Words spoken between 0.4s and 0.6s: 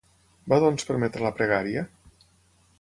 Va